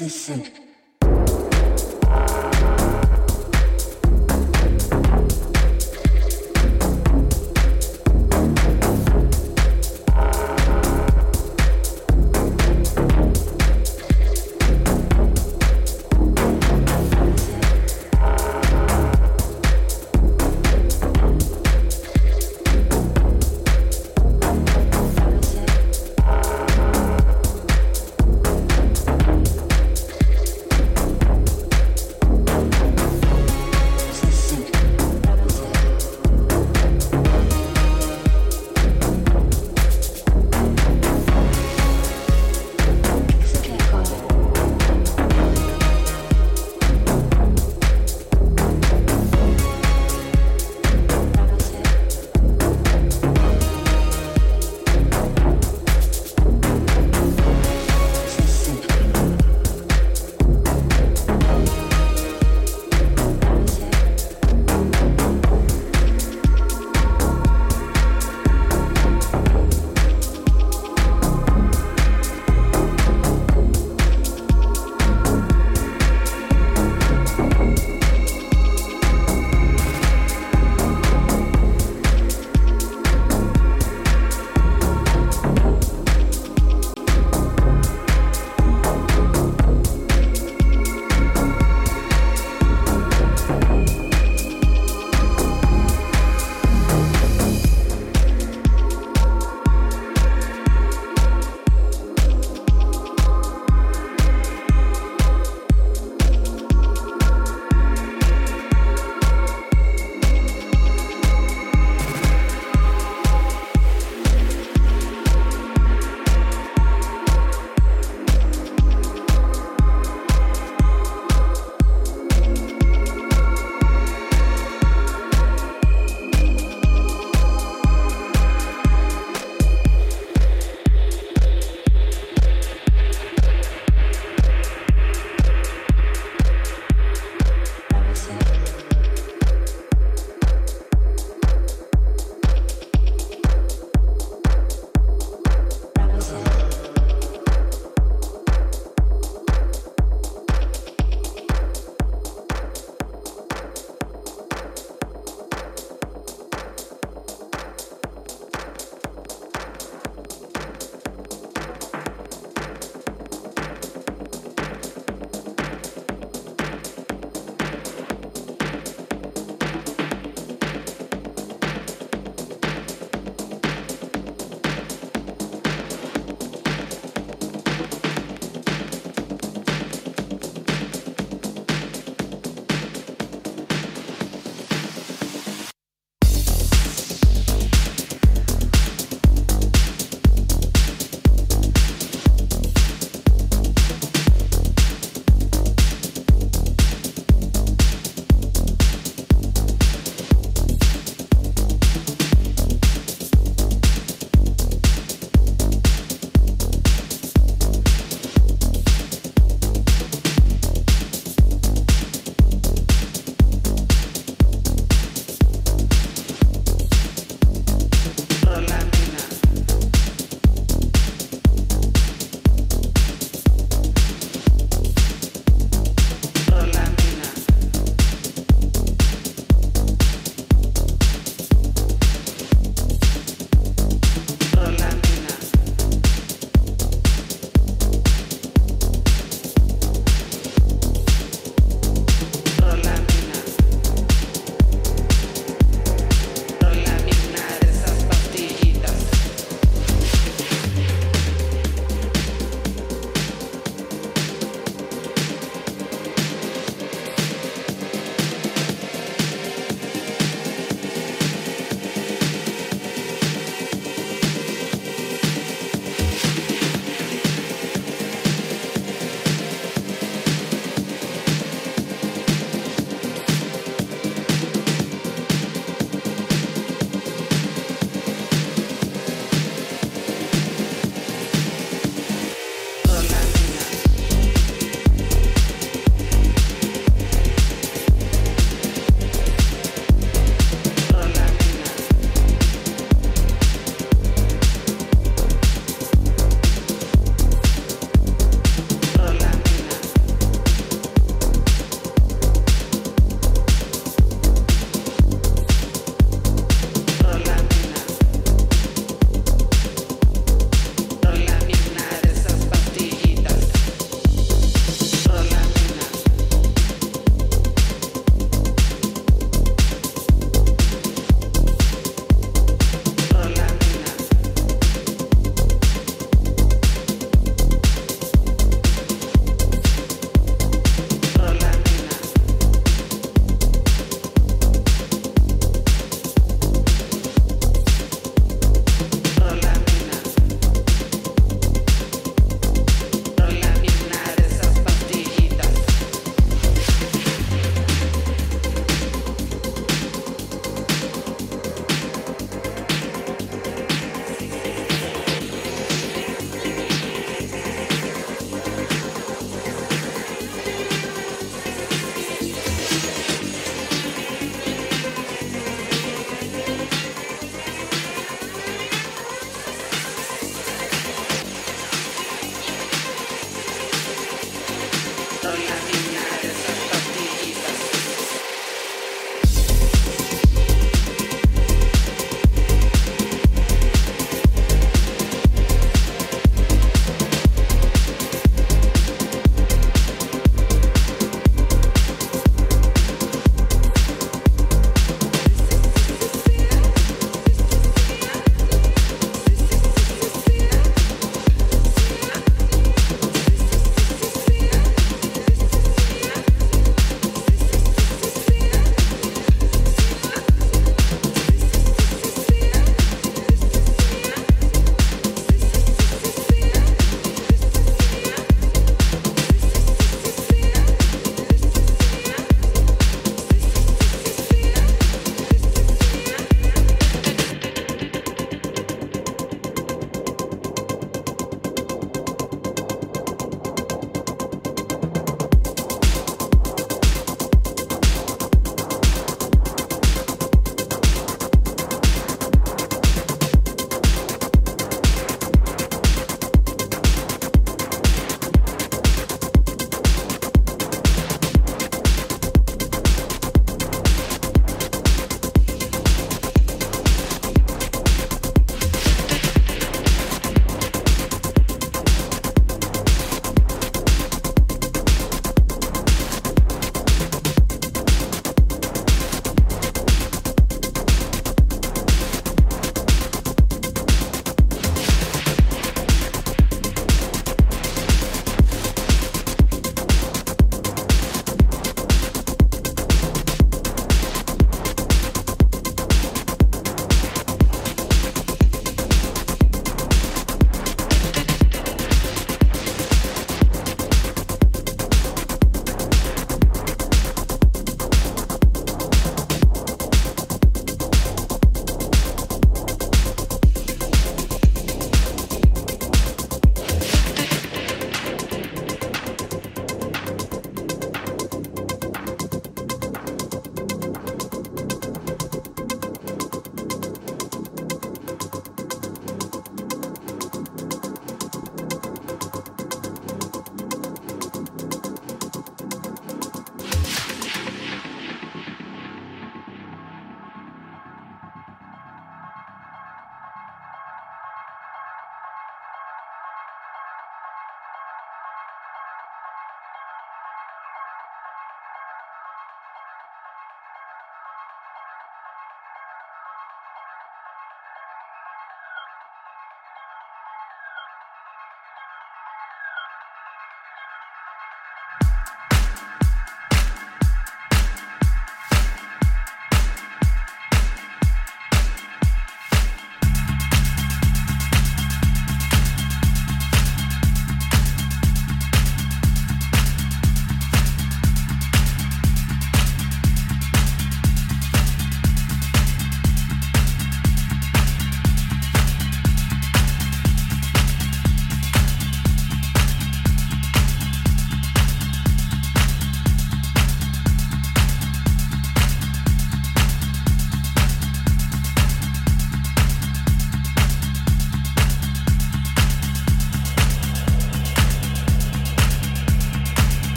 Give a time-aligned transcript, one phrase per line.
[0.00, 0.49] Listen.